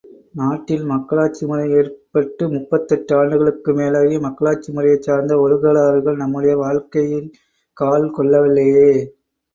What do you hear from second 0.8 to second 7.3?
மக்களாட்சிமுறை ஏற்பட்டு முப்பத்தெட்டு ஆண்டுகளுக்கு மேலாகியும் மக்களாட்சிமுறையைச் சார்ந்த ஒழுகலாறுகள் நம்முடைய வாழ்க்கையில்